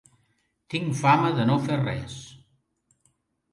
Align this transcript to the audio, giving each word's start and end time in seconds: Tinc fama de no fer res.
Tinc 0.73 0.95
fama 1.01 1.29
de 1.41 1.45
no 1.51 1.59
fer 1.69 1.79
res. 1.83 2.17